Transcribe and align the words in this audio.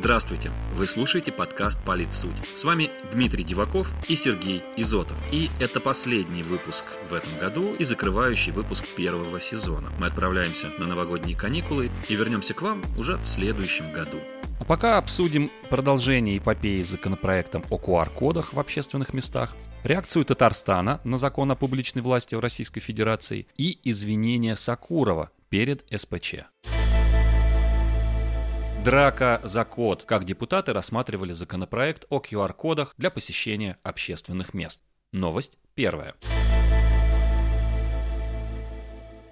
Здравствуйте! 0.00 0.52
Вы 0.74 0.86
слушаете 0.86 1.32
подкаст 1.32 1.82
«Политсуть». 1.84 2.46
С 2.46 2.62
вами 2.62 2.88
Дмитрий 3.12 3.42
Диваков 3.42 3.90
и 4.08 4.14
Сергей 4.14 4.62
Изотов. 4.76 5.18
И 5.32 5.50
это 5.58 5.80
последний 5.80 6.44
выпуск 6.44 6.84
в 7.10 7.14
этом 7.14 7.36
году 7.40 7.74
и 7.74 7.82
закрывающий 7.82 8.52
выпуск 8.52 8.86
первого 8.94 9.40
сезона. 9.40 9.90
Мы 9.98 10.06
отправляемся 10.06 10.68
на 10.78 10.86
новогодние 10.86 11.36
каникулы 11.36 11.90
и 12.08 12.14
вернемся 12.14 12.54
к 12.54 12.62
вам 12.62 12.80
уже 12.96 13.16
в 13.16 13.26
следующем 13.26 13.92
году. 13.92 14.20
А 14.60 14.64
пока 14.64 14.98
обсудим 14.98 15.50
продолжение 15.68 16.38
эпопеи 16.38 16.80
с 16.84 16.90
законопроектом 16.90 17.64
о 17.68 17.76
QR-кодах 17.76 18.52
в 18.52 18.60
общественных 18.60 19.12
местах, 19.12 19.56
реакцию 19.82 20.24
Татарстана 20.24 21.00
на 21.02 21.18
закон 21.18 21.50
о 21.50 21.56
публичной 21.56 22.02
власти 22.02 22.36
в 22.36 22.40
Российской 22.40 22.78
Федерации 22.78 23.48
и 23.56 23.80
извинения 23.82 24.54
Сакурова 24.54 25.32
перед 25.48 25.84
СПЧ. 25.92 26.34
Драка 28.88 29.38
за 29.42 29.66
код. 29.66 30.04
Как 30.04 30.24
депутаты 30.24 30.72
рассматривали 30.72 31.32
законопроект 31.32 32.06
о 32.08 32.22
QR-кодах 32.22 32.94
для 32.96 33.10
посещения 33.10 33.76
общественных 33.82 34.54
мест. 34.54 34.80
Новость 35.12 35.58
первая. 35.74 36.14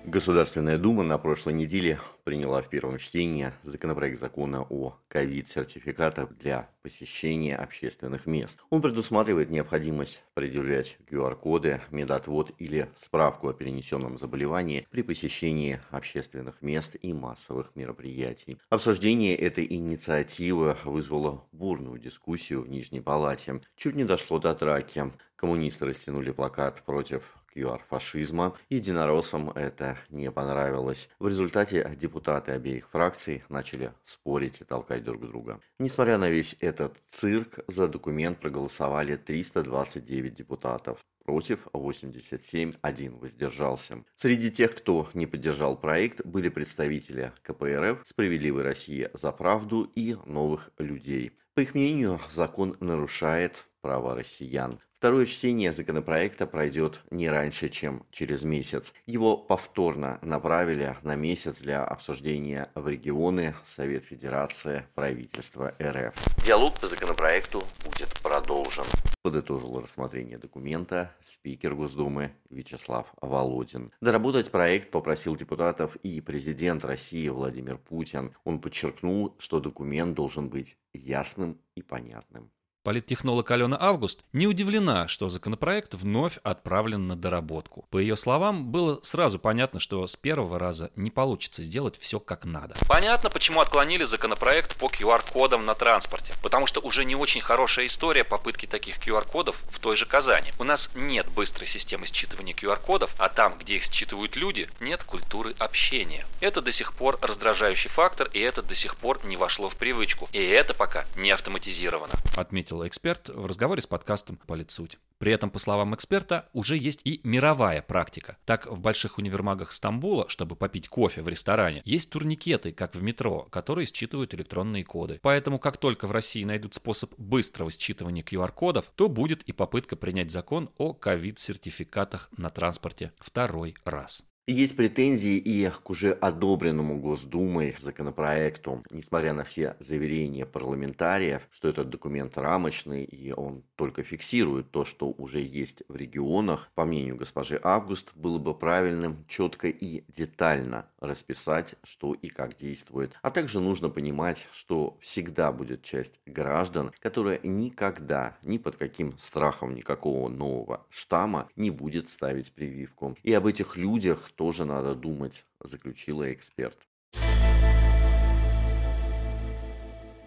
Государственная 0.06 0.78
Дума 0.78 1.02
на 1.02 1.18
прошлой 1.18 1.54
неделе 1.54 1.98
приняла 2.22 2.62
в 2.62 2.68
первом 2.68 2.96
чтении 2.98 3.52
законопроект 3.64 4.20
закона 4.20 4.62
о 4.62 5.00
ковид-сертификатах 5.08 6.32
для 6.38 6.70
посещения 6.82 7.56
общественных 7.56 8.24
мест. 8.24 8.60
Он 8.70 8.80
предусматривает 8.82 9.50
необходимость 9.50 10.22
предъявлять 10.34 10.96
QR-коды, 11.10 11.80
медотвод 11.90 12.52
или 12.58 12.88
справку 12.94 13.48
о 13.48 13.52
перенесенном 13.52 14.16
заболевании 14.16 14.86
при 14.92 15.02
посещении 15.02 15.80
общественных 15.90 16.62
мест 16.62 16.94
и 17.02 17.12
массовых 17.12 17.74
мероприятий. 17.74 18.58
Обсуждение 18.70 19.34
этой 19.34 19.66
инициативы 19.68 20.76
вызвало 20.84 21.42
бурную 21.50 21.98
дискуссию 21.98 22.62
в 22.62 22.68
Нижней 22.68 23.00
Палате. 23.00 23.60
Чуть 23.76 23.96
не 23.96 24.04
дошло 24.04 24.38
до 24.38 24.54
драки. 24.54 25.10
Коммунисты 25.34 25.84
растянули 25.84 26.30
плакат 26.30 26.84
против 26.86 27.24
QR-фашизма. 27.56 28.54
Единороссам 28.68 29.50
это 29.50 29.96
не 30.10 30.30
понравилось. 30.30 31.08
В 31.18 31.28
результате 31.28 31.90
депутаты 31.96 32.52
обеих 32.52 32.88
фракций 32.90 33.42
начали 33.48 33.92
спорить 34.04 34.60
и 34.60 34.64
толкать 34.64 35.04
друг 35.04 35.26
друга. 35.26 35.60
Несмотря 35.78 36.18
на 36.18 36.28
весь 36.28 36.56
этот 36.60 36.96
цирк, 37.08 37.60
за 37.66 37.88
документ 37.88 38.38
проголосовали 38.38 39.16
329 39.16 40.34
депутатов 40.34 40.98
против 41.24 41.66
87, 41.72 42.74
один 42.80 43.16
воздержался. 43.16 44.04
Среди 44.14 44.50
тех, 44.50 44.74
кто 44.76 45.08
не 45.12 45.26
поддержал 45.26 45.76
проект, 45.76 46.24
были 46.24 46.48
представители 46.48 47.32
КПРФ, 47.42 48.02
Справедливой 48.04 48.62
России 48.62 49.10
за 49.12 49.32
правду 49.32 49.90
и 49.96 50.16
новых 50.24 50.70
людей. 50.78 51.32
По 51.54 51.60
их 51.60 51.74
мнению, 51.74 52.20
закон 52.30 52.76
нарушает 52.80 53.66
права 53.86 54.16
россиян. 54.16 54.80
Второе 54.98 55.26
чтение 55.26 55.72
законопроекта 55.72 56.48
пройдет 56.48 57.02
не 57.12 57.28
раньше, 57.30 57.68
чем 57.68 58.04
через 58.10 58.42
месяц. 58.42 58.92
Его 59.06 59.36
повторно 59.36 60.18
направили 60.22 60.96
на 61.02 61.14
месяц 61.14 61.62
для 61.62 61.84
обсуждения 61.84 62.68
в 62.74 62.88
регионы, 62.88 63.54
Совет 63.62 64.04
Федерации, 64.04 64.86
правительство 64.96 65.72
РФ. 65.80 66.14
Диалог 66.44 66.80
по 66.80 66.88
законопроекту 66.88 67.62
будет 67.84 68.08
продолжен. 68.22 68.86
Подытожил 69.22 69.80
рассмотрение 69.80 70.38
документа 70.38 71.12
спикер 71.20 71.76
Госдумы 71.76 72.32
Вячеслав 72.50 73.06
Володин. 73.20 73.92
Доработать 74.00 74.50
проект 74.50 74.90
попросил 74.90 75.36
депутатов 75.36 75.94
и 76.02 76.20
президент 76.20 76.84
России 76.84 77.28
Владимир 77.28 77.78
Путин. 77.78 78.34
Он 78.42 78.60
подчеркнул, 78.60 79.36
что 79.38 79.60
документ 79.60 80.14
должен 80.14 80.48
быть 80.48 80.76
ясным 80.92 81.60
и 81.76 81.82
понятным. 81.82 82.50
Политтехнолог 82.86 83.50
Алена 83.50 83.76
Август 83.80 84.20
не 84.32 84.46
удивлена, 84.46 85.08
что 85.08 85.28
законопроект 85.28 85.94
вновь 85.94 86.38
отправлен 86.44 87.08
на 87.08 87.16
доработку. 87.16 87.84
По 87.90 87.98
ее 87.98 88.14
словам, 88.14 88.66
было 88.66 89.00
сразу 89.02 89.40
понятно, 89.40 89.80
что 89.80 90.06
с 90.06 90.14
первого 90.14 90.60
раза 90.60 90.92
не 90.94 91.10
получится 91.10 91.64
сделать 91.64 91.98
все 91.98 92.20
как 92.20 92.44
надо. 92.44 92.76
Понятно, 92.86 93.28
почему 93.28 93.60
отклонили 93.60 94.04
законопроект 94.04 94.76
по 94.76 94.86
QR-кодам 94.86 95.64
на 95.64 95.74
транспорте. 95.74 96.34
Потому 96.44 96.68
что 96.68 96.78
уже 96.78 97.04
не 97.04 97.16
очень 97.16 97.40
хорошая 97.40 97.86
история 97.86 98.22
попытки 98.22 98.66
таких 98.66 98.98
QR-кодов 98.98 99.64
в 99.68 99.80
той 99.80 99.96
же 99.96 100.06
Казани. 100.06 100.52
У 100.60 100.62
нас 100.62 100.92
нет 100.94 101.26
быстрой 101.28 101.66
системы 101.66 102.04
считывания 102.04 102.54
QR-кодов, 102.54 103.16
а 103.18 103.28
там, 103.28 103.58
где 103.58 103.78
их 103.78 103.82
считывают 103.82 104.36
люди, 104.36 104.70
нет 104.78 105.02
культуры 105.02 105.56
общения. 105.58 106.24
Это 106.40 106.60
до 106.60 106.70
сих 106.70 106.94
пор 106.94 107.18
раздражающий 107.20 107.90
фактор, 107.90 108.30
и 108.32 108.38
это 108.38 108.62
до 108.62 108.76
сих 108.76 108.94
пор 108.94 109.26
не 109.26 109.36
вошло 109.36 109.68
в 109.68 109.74
привычку. 109.74 110.28
И 110.32 110.40
это 110.40 110.72
пока 110.72 111.04
не 111.16 111.32
автоматизировано, 111.32 112.14
отметил 112.36 112.75
отметил 112.76 112.86
эксперт 112.86 113.28
в 113.28 113.46
разговоре 113.46 113.80
с 113.80 113.86
подкастом 113.86 114.38
«Политсуть». 114.46 114.98
При 115.18 115.32
этом, 115.32 115.50
по 115.50 115.58
словам 115.58 115.94
эксперта, 115.94 116.48
уже 116.52 116.76
есть 116.76 117.00
и 117.04 117.20
мировая 117.24 117.80
практика. 117.82 118.36
Так, 118.44 118.66
в 118.66 118.80
больших 118.80 119.18
универмагах 119.18 119.72
Стамбула, 119.72 120.28
чтобы 120.28 120.56
попить 120.56 120.88
кофе 120.88 121.22
в 121.22 121.28
ресторане, 121.28 121.82
есть 121.84 122.10
турникеты, 122.10 122.72
как 122.72 122.94
в 122.94 123.02
метро, 123.02 123.48
которые 123.50 123.86
считывают 123.86 124.34
электронные 124.34 124.84
коды. 124.84 125.18
Поэтому, 125.22 125.58
как 125.58 125.78
только 125.78 126.06
в 126.06 126.12
России 126.12 126.44
найдут 126.44 126.74
способ 126.74 127.14
быстрого 127.18 127.70
считывания 127.70 128.22
QR-кодов, 128.22 128.92
то 128.94 129.08
будет 129.08 129.42
и 129.44 129.52
попытка 129.52 129.96
принять 129.96 130.30
закон 130.30 130.70
о 130.76 130.92
ковид-сертификатах 130.92 132.28
на 132.36 132.50
транспорте 132.50 133.12
второй 133.20 133.74
раз. 133.84 134.22
Есть 134.48 134.76
претензии 134.76 135.38
и 135.38 135.68
к 135.68 135.90
уже 135.90 136.12
одобренному 136.12 137.00
Госдумой 137.00 137.74
законопроекту, 137.76 138.84
несмотря 138.90 139.32
на 139.32 139.42
все 139.42 139.74
заверения 139.80 140.46
парламентариев, 140.46 141.42
что 141.50 141.68
этот 141.68 141.90
документ 141.90 142.38
рамочный 142.38 143.02
и 143.02 143.32
он 143.32 143.64
только 143.74 144.04
фиксирует 144.04 144.70
то, 144.70 144.84
что 144.84 145.08
уже 145.08 145.40
есть 145.40 145.82
в 145.88 145.96
регионах. 145.96 146.70
По 146.76 146.84
мнению 146.84 147.16
госпожи 147.16 147.58
Август, 147.60 148.12
было 148.14 148.38
бы 148.38 148.54
правильным 148.54 149.24
четко 149.26 149.66
и 149.66 150.04
детально 150.06 150.86
расписать, 151.00 151.74
что 151.82 152.14
и 152.14 152.28
как 152.28 152.54
действует. 152.54 153.18
А 153.22 153.32
также 153.32 153.58
нужно 153.58 153.88
понимать, 153.88 154.48
что 154.52 154.96
всегда 155.00 155.50
будет 155.50 155.82
часть 155.82 156.20
граждан, 156.24 156.92
которая 157.00 157.40
никогда, 157.42 158.36
ни 158.44 158.58
под 158.58 158.76
каким 158.76 159.18
страхом 159.18 159.74
никакого 159.74 160.28
нового 160.28 160.86
штамма 160.88 161.48
не 161.56 161.70
будет 161.72 162.10
ставить 162.10 162.52
прививку. 162.52 163.16
И 163.24 163.32
об 163.32 163.46
этих 163.46 163.76
людях 163.76 164.30
тоже 164.36 164.64
надо 164.64 164.94
думать, 164.94 165.44
заключила 165.60 166.32
эксперт. 166.32 166.78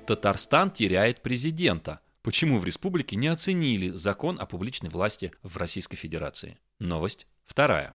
Татарстан 0.05 0.71
теряет 0.71 1.21
президента. 1.21 1.99
Почему 2.23 2.59
в 2.59 2.65
республике 2.65 3.15
не 3.15 3.27
оценили 3.27 3.89
закон 3.89 4.39
о 4.39 4.45
публичной 4.45 4.89
власти 4.89 5.31
в 5.43 5.55
Российской 5.57 5.95
Федерации? 5.95 6.57
Новость 6.79 7.27
вторая. 7.45 7.93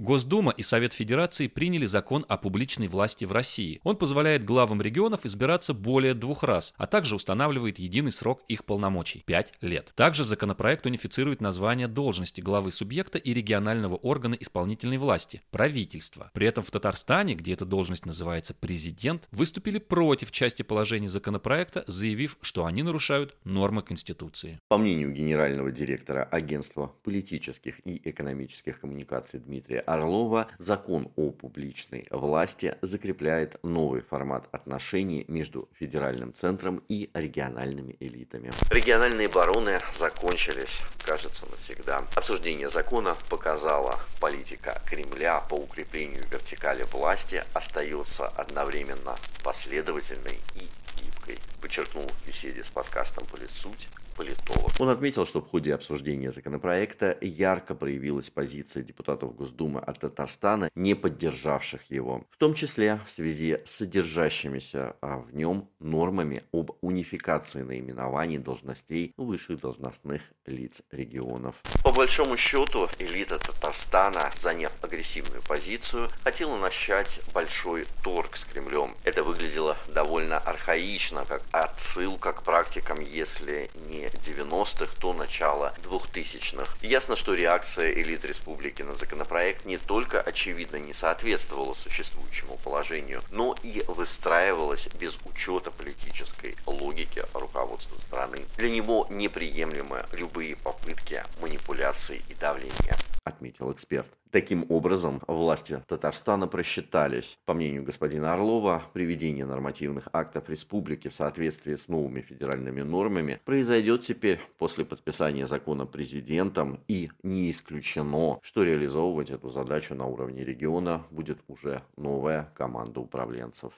Госдума 0.00 0.50
и 0.56 0.62
Совет 0.62 0.94
Федерации 0.94 1.46
приняли 1.46 1.84
закон 1.84 2.24
о 2.26 2.38
публичной 2.38 2.88
власти 2.88 3.26
в 3.26 3.32
России. 3.32 3.80
Он 3.84 3.96
позволяет 3.96 4.46
главам 4.46 4.80
регионов 4.80 5.26
избираться 5.26 5.74
более 5.74 6.14
двух 6.14 6.42
раз, 6.42 6.72
а 6.78 6.86
также 6.86 7.14
устанавливает 7.16 7.78
единый 7.78 8.10
срок 8.10 8.42
их 8.48 8.64
полномочий– 8.64 9.22
5 9.26 9.52
лет. 9.60 9.92
Также 9.94 10.24
законопроект 10.24 10.86
унифицирует 10.86 11.42
название 11.42 11.86
должности 11.86 12.40
главы 12.40 12.72
субъекта 12.72 13.18
и 13.18 13.34
регионального 13.34 13.96
органа 13.96 14.36
исполнительной 14.40 14.96
власти– 14.96 15.42
правительство. 15.50 16.30
При 16.32 16.46
этом 16.46 16.64
в 16.64 16.70
Татарстане, 16.70 17.34
где 17.34 17.52
эта 17.52 17.66
должность 17.66 18.06
называется 18.06 18.54
президент, 18.54 19.28
выступили 19.32 19.78
против 19.78 20.30
части 20.30 20.62
положений 20.62 21.08
законопроекта, 21.08 21.84
заявив, 21.86 22.38
что 22.40 22.64
они 22.64 22.82
нарушают 22.82 23.36
нормы 23.44 23.82
Конституции. 23.82 24.60
По 24.68 24.78
мнению 24.78 25.12
генерального 25.12 25.70
директора 25.70 26.24
Агентства 26.24 26.94
политических 27.04 27.86
и 27.86 28.00
экономических 28.02 28.80
коммуникаций 28.80 29.40
Дмитрия 29.40 29.84
Орлова 29.90 30.46
закон 30.58 31.10
о 31.16 31.32
публичной 31.32 32.06
власти 32.12 32.76
закрепляет 32.80 33.58
новый 33.64 34.02
формат 34.02 34.48
отношений 34.52 35.24
между 35.26 35.68
федеральным 35.72 36.32
центром 36.32 36.84
и 36.88 37.10
региональными 37.12 37.96
элитами. 37.98 38.52
Региональные 38.70 39.28
бароны 39.28 39.80
закончились, 39.92 40.82
кажется, 41.04 41.44
навсегда. 41.50 42.06
Обсуждение 42.14 42.68
закона 42.68 43.16
показало, 43.28 43.98
политика 44.20 44.80
Кремля 44.86 45.40
по 45.40 45.54
укреплению 45.54 46.24
вертикали 46.30 46.84
власти 46.84 47.42
остается 47.52 48.28
одновременно 48.28 49.18
последовательной 49.42 50.38
и 50.54 50.68
гибкой, 51.02 51.40
подчеркнул 51.60 52.06
в 52.06 52.26
беседе 52.28 52.62
с 52.62 52.70
подкастом 52.70 53.26
«Политсуть» 53.26 53.88
политолог. 54.16 54.72
Он 54.78 54.88
отметил, 54.88 55.26
что 55.26 55.40
в 55.40 55.48
ходе 55.48 55.74
обсуждения 55.74 56.30
законопроекта 56.30 57.18
ярко 57.20 57.74
проявилась 57.74 58.30
позиция 58.30 58.82
депутатов 58.82 59.34
Госдумы 59.34 59.80
от 59.80 59.98
Татарстана, 59.98 60.70
не 60.74 60.94
поддержавших 60.94 61.90
его, 61.90 62.24
в 62.30 62.36
том 62.36 62.54
числе 62.54 63.00
в 63.06 63.10
связи 63.10 63.58
с 63.64 63.80
содержащимися 63.80 64.94
а, 65.00 65.16
в 65.18 65.34
нем 65.34 65.70
нормами 65.78 66.42
об 66.52 66.72
унификации 66.82 67.62
наименований 67.62 68.36
должностей 68.36 69.14
высших 69.16 69.60
должностных 69.60 70.20
лиц 70.44 70.82
регионов. 70.90 71.56
По 71.82 71.92
большому 71.92 72.36
счету, 72.36 72.88
элита 72.98 73.38
Татарстана, 73.38 74.30
заняв 74.34 74.72
агрессивную 74.82 75.42
позицию, 75.42 76.10
хотела 76.22 76.58
начать 76.58 77.20
большой 77.32 77.86
торг 78.04 78.36
с 78.36 78.44
Кремлем. 78.44 78.94
Это 79.04 79.24
выглядело 79.24 79.78
довольно 79.94 80.36
архаично, 80.36 81.24
как 81.24 81.42
отсылка 81.50 82.34
к 82.34 82.42
практикам, 82.42 83.00
если 83.00 83.70
не 83.88 84.09
90-х, 84.14 84.94
то 84.98 85.12
начало 85.12 85.74
2000-х. 85.84 86.76
Ясно, 86.82 87.16
что 87.16 87.34
реакция 87.34 87.92
элит 87.92 88.24
республики 88.24 88.82
на 88.82 88.94
законопроект 88.94 89.64
не 89.64 89.78
только 89.78 90.20
очевидно 90.20 90.76
не 90.76 90.92
соответствовала 90.92 91.74
существующему 91.74 92.56
положению, 92.58 93.22
но 93.30 93.56
и 93.62 93.84
выстраивалась 93.88 94.88
без 94.88 95.18
учета 95.24 95.70
политической 95.70 96.56
логики 96.66 97.24
руководства 97.34 98.00
страны. 98.00 98.44
Для 98.56 98.70
него 98.70 99.06
неприемлемы 99.10 100.06
любые 100.12 100.56
попытки 100.56 101.24
манипуляций 101.40 102.22
и 102.28 102.34
давления 102.34 102.98
отметил 103.24 103.72
эксперт. 103.72 104.08
Таким 104.30 104.64
образом, 104.68 105.22
власти 105.26 105.82
Татарстана 105.88 106.46
просчитались. 106.46 107.38
По 107.44 107.54
мнению 107.54 107.82
господина 107.82 108.32
Орлова, 108.32 108.82
приведение 108.92 109.44
нормативных 109.44 110.08
актов 110.12 110.48
республики 110.48 111.08
в 111.08 111.14
соответствии 111.14 111.74
с 111.74 111.88
новыми 111.88 112.20
федеральными 112.20 112.82
нормами 112.82 113.40
произойдет 113.44 114.02
теперь 114.02 114.40
после 114.58 114.84
подписания 114.84 115.46
закона 115.46 115.86
президентом 115.86 116.80
и 116.86 117.10
не 117.22 117.50
исключено, 117.50 118.38
что 118.42 118.62
реализовывать 118.62 119.30
эту 119.30 119.48
задачу 119.48 119.94
на 119.94 120.06
уровне 120.06 120.44
региона 120.44 121.06
будет 121.10 121.38
уже 121.48 121.82
новая 121.96 122.52
команда 122.54 123.00
управленцев. 123.00 123.72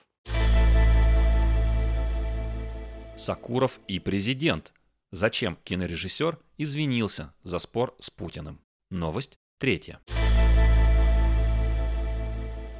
Сакуров 3.17 3.81
и 3.89 3.99
президент. 3.99 4.73
Зачем 5.11 5.59
кинорежиссер 5.65 6.39
извинился 6.57 7.35
за 7.43 7.59
спор 7.59 7.95
с 7.99 8.09
Путиным? 8.09 8.62
Новость 8.93 9.39
третья. 9.59 10.01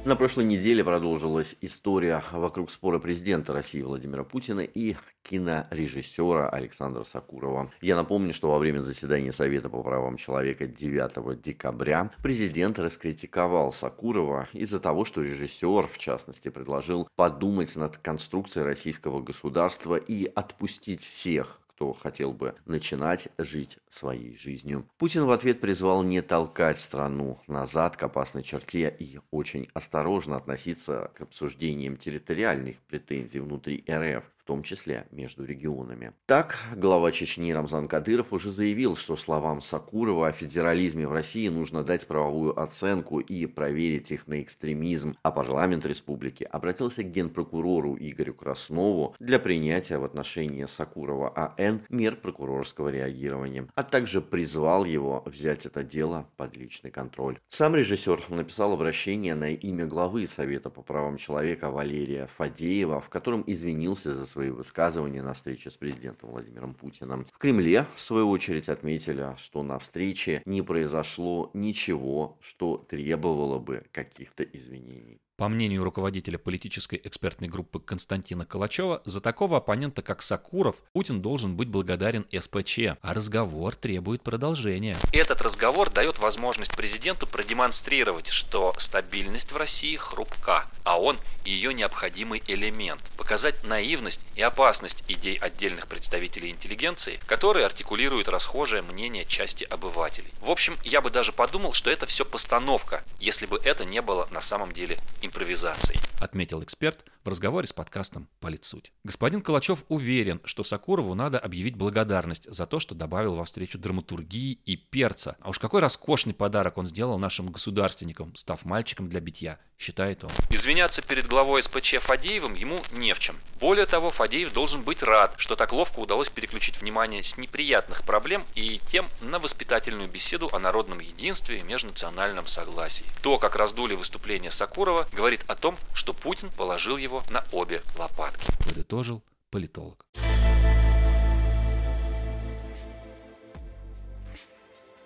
На 0.05 0.15
прошлой 0.15 0.45
неделе 0.45 0.83
продолжилась 0.83 1.55
история 1.59 2.23
вокруг 2.31 2.69
спора 2.69 2.99
президента 2.99 3.51
России 3.51 3.81
Владимира 3.81 4.23
Путина 4.23 4.59
и 4.59 4.95
кинорежиссера 5.23 6.49
Александра 6.49 7.03
Сакурова. 7.03 7.71
Я 7.81 7.95
напомню, 7.95 8.31
что 8.31 8.51
во 8.51 8.59
время 8.59 8.81
заседания 8.81 9.31
Совета 9.31 9.69
по 9.69 9.81
правам 9.81 10.17
человека 10.17 10.67
9 10.67 11.41
декабря 11.41 12.11
президент 12.21 12.77
раскритиковал 12.77 13.71
Сакурова 13.71 14.47
из-за 14.53 14.79
того, 14.79 15.05
что 15.05 15.23
режиссер, 15.23 15.87
в 15.87 15.97
частности, 15.97 16.49
предложил 16.49 17.07
подумать 17.15 17.75
над 17.75 17.97
конструкцией 17.97 18.67
российского 18.67 19.19
государства 19.19 19.95
и 19.95 20.25
отпустить 20.25 21.03
всех, 21.03 21.62
кто 21.75 21.93
хотел 21.93 22.33
бы 22.33 22.55
начинать 22.65 23.29
жить 23.37 23.79
своей 23.89 24.35
жизнью. 24.35 24.87
Путин 24.97 25.25
в 25.25 25.31
ответ 25.31 25.59
призвал 25.59 26.03
не 26.03 26.21
толкать 26.21 26.79
страну 26.79 27.41
назад 27.47 27.97
к 27.97 28.03
опасной 28.03 28.43
черте 28.43 28.95
и 28.99 29.19
очень 29.31 29.67
осторожно 29.73 30.35
относиться 30.35 31.11
к 31.15 31.21
обсуждениям 31.21 31.97
территориальных 31.97 32.77
претензий 32.81 33.39
внутри 33.39 33.83
РФ 33.89 34.23
в 34.43 34.45
том 34.45 34.61
числе 34.61 35.07
между 35.11 35.45
регионами. 35.45 36.11
Так, 36.25 36.57
глава 36.75 37.13
Чечни 37.13 37.53
Рамзан 37.53 37.87
Кадыров 37.87 38.33
уже 38.33 38.51
заявил, 38.51 38.97
что 38.97 39.15
словам 39.15 39.61
Сакурова 39.61 40.27
о 40.27 40.31
федерализме 40.33 41.07
в 41.07 41.13
России 41.13 41.47
нужно 41.47 41.83
дать 41.83 42.05
правовую 42.05 42.59
оценку 42.59 43.19
и 43.19 43.45
проверить 43.45 44.11
их 44.11 44.27
на 44.27 44.41
экстремизм, 44.41 45.15
а 45.23 45.31
парламент 45.31 45.85
республики 45.85 46.43
обратился 46.43 47.03
к 47.03 47.11
генпрокурору 47.11 47.95
Игорю 47.97 48.33
Краснову 48.33 49.15
для 49.19 49.39
принятия 49.39 49.97
в 49.97 50.03
отношении 50.03 50.65
Сакурова 50.65 51.31
АН 51.57 51.83
мер 51.87 52.17
прокурорского 52.17 52.89
реагирования, 52.89 53.69
а 53.75 53.83
также 53.83 54.19
призвал 54.19 54.83
его 54.83 55.23
взять 55.25 55.65
это 55.65 55.85
дело 55.85 56.27
под 56.35 56.57
личный 56.57 56.91
контроль. 56.91 57.39
Сам 57.47 57.77
режиссер 57.77 58.25
написал 58.27 58.73
обращение 58.73 59.35
на 59.35 59.51
имя 59.51 59.85
главы 59.85 60.27
Совета 60.27 60.69
по 60.69 60.81
правам 60.81 61.15
человека 61.15 61.71
Валерия 61.71 62.27
Фадеева, 62.27 62.99
в 62.99 63.07
котором 63.07 63.45
извинился 63.47 64.13
за 64.13 64.32
свои 64.33 64.49
высказывания 64.49 65.21
на 65.21 65.33
встрече 65.33 65.69
с 65.69 65.77
президентом 65.77 66.31
Владимиром 66.31 66.73
Путиным. 66.73 67.25
В 67.31 67.37
Кремле, 67.37 67.85
в 67.95 68.01
свою 68.01 68.29
очередь, 68.29 68.67
отметили, 68.67 69.35
что 69.37 69.61
на 69.63 69.77
встрече 69.77 70.41
не 70.45 70.61
произошло 70.63 71.51
ничего, 71.53 72.37
что 72.41 72.77
требовало 72.89 73.59
бы 73.59 73.85
каких-то 73.91 74.43
извинений. 74.43 75.22
По 75.35 75.47
мнению 75.47 75.83
руководителя 75.83 76.37
политической 76.37 77.01
экспертной 77.03 77.47
группы 77.47 77.79
Константина 77.79 78.45
Калачева, 78.45 79.01
за 79.03 79.19
такого 79.19 79.57
оппонента, 79.57 80.03
как 80.03 80.21
Сакуров, 80.21 80.75
Путин 80.93 81.23
должен 81.23 81.55
быть 81.55 81.69
благодарен 81.69 82.27
СПЧ, 82.31 82.99
а 83.01 83.13
разговор 83.15 83.73
требует 83.73 84.21
продолжения. 84.21 84.99
Этот 85.11 85.41
разговор 85.41 85.89
дает 85.89 86.19
возможность 86.19 86.75
президенту 86.75 87.25
продемонстрировать, 87.25 88.27
что 88.27 88.75
стабильность 88.77 89.51
в 89.51 89.57
России 89.57 89.95
хрупка, 89.95 90.67
а 90.83 90.99
он 90.99 91.17
ее 91.45 91.73
необходимый 91.73 92.43
элемент. 92.47 93.01
Показать 93.17 93.63
наивность 93.63 94.21
и 94.35 94.41
опасность 94.43 95.03
идей 95.07 95.37
отдельных 95.37 95.87
представителей 95.87 96.51
интеллигенции, 96.51 97.19
которые 97.25 97.65
артикулируют 97.65 98.27
расхожее 98.27 98.83
мнение 98.83 99.25
части 99.25 99.63
обывателей. 99.63 100.31
В 100.41 100.51
общем, 100.51 100.77
я 100.83 101.01
бы 101.01 101.09
даже 101.09 101.31
подумал, 101.31 101.73
что 101.73 101.89
это 101.89 102.05
все 102.05 102.23
постановка, 102.23 103.03
если 103.19 103.47
бы 103.47 103.57
это 103.57 103.83
не 103.83 104.01
было 104.03 104.27
на 104.29 104.39
самом 104.39 104.71
деле 104.71 104.99
импровизацией, 105.25 105.99
отметил 106.19 106.61
эксперт 106.63 107.05
в 107.23 107.29
разговоре 107.29 107.67
с 107.67 107.73
подкастом 107.73 108.27
«Политсуть». 108.39 108.91
Господин 109.03 109.41
Калачев 109.41 109.83
уверен, 109.87 110.41
что 110.45 110.63
Сакурову 110.63 111.15
надо 111.15 111.39
объявить 111.39 111.75
благодарность 111.75 112.51
за 112.51 112.65
то, 112.65 112.79
что 112.79 112.95
добавил 112.95 113.35
во 113.35 113.45
встречу 113.45 113.77
драматургии 113.77 114.59
и 114.65 114.75
перца. 114.75 115.37
А 115.39 115.49
уж 115.49 115.59
какой 115.59 115.81
роскошный 115.81 116.33
подарок 116.33 116.77
он 116.77 116.85
сделал 116.85 117.17
нашим 117.17 117.51
государственникам, 117.51 118.35
став 118.35 118.65
мальчиком 118.65 119.09
для 119.09 119.19
битья, 119.19 119.59
считает 119.77 120.23
он. 120.23 120.31
Извиняться 120.49 121.01
перед 121.01 121.27
главой 121.27 121.63
СПЧ 121.63 121.95
Фадеевым 121.99 122.53
ему 122.53 122.81
не 122.91 123.13
в 123.13 123.19
чем. 123.19 123.35
Более 123.63 123.85
того, 123.85 124.11
Фадеев 124.11 124.51
должен 124.51 124.81
быть 124.83 125.01
рад, 125.03 125.35
что 125.37 125.55
так 125.55 125.71
ловко 125.71 125.99
удалось 125.99 126.27
переключить 126.27 126.81
внимание 126.81 127.23
с 127.23 127.37
неприятных 127.37 128.03
проблем 128.03 128.43
и 128.55 128.81
тем 128.87 129.07
на 129.21 129.39
воспитательную 129.39 130.09
беседу 130.09 130.49
о 130.51 130.59
народном 130.59 130.99
единстве 130.99 131.59
и 131.59 131.63
межнациональном 131.63 132.45
согласии. 132.45 133.05
То, 133.21 133.39
как 133.39 133.55
раздули 133.55 133.95
выступление 133.95 134.51
Сакурова, 134.51 135.07
говорит 135.13 135.45
о 135.47 135.55
том, 135.55 135.77
что 135.93 136.13
Путин 136.13 136.49
положил 136.49 136.97
его 136.97 137.23
на 137.29 137.45
обе 137.53 137.81
лопатки, 137.97 138.51
подытожил 138.65 139.23
политолог. 139.49 140.05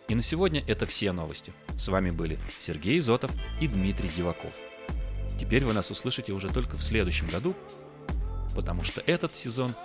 И 0.07 0.15
на 0.15 0.23
сегодня 0.23 0.63
это 0.67 0.87
все 0.87 1.11
новости. 1.11 1.53
С 1.75 1.89
вами 1.89 2.09
были 2.09 2.39
Сергей 2.59 2.97
Изотов 2.97 3.29
и 3.61 3.67
Дмитрий 3.67 4.09
Диваков. 4.09 4.51
Теперь 5.39 5.63
вы 5.63 5.73
нас 5.73 5.91
услышите 5.91 6.31
уже 6.31 6.49
только 6.49 6.75
в 6.75 6.81
следующем 6.81 7.27
году, 7.27 7.55
потому 8.57 8.83
что 8.83 9.01
этот 9.05 9.33
сезон 9.37 9.75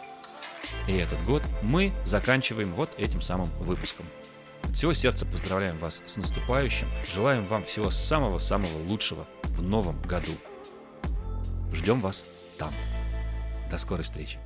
и 0.88 0.92
этот 0.92 1.22
год 1.26 1.42
мы 1.60 1.92
заканчиваем 2.06 2.72
вот 2.72 2.90
этим 2.96 3.20
самым 3.20 3.48
выпуском. 3.60 4.06
От 4.62 4.74
всего 4.74 4.94
сердца 4.94 5.26
поздравляем 5.26 5.76
вас 5.76 6.00
с 6.06 6.16
наступающим, 6.16 6.88
желаем 7.14 7.44
вам 7.44 7.64
всего 7.64 7.90
самого-самого 7.90 8.78
лучшего 8.88 9.26
в 9.44 9.62
новом 9.62 10.00
году. 10.02 10.32
Ждем 11.74 12.00
вас 12.00 12.24
там. 12.58 12.70
До 13.70 13.76
скорой 13.76 14.04
встречи. 14.04 14.38